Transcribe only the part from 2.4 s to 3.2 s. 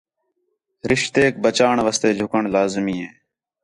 لازمی ہے